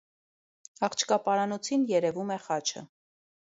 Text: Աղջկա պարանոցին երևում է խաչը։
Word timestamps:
Աղջկա 0.87 1.19
պարանոցին 1.27 1.85
երևում 1.93 2.33
է 2.37 2.39
խաչը։ 2.47 2.85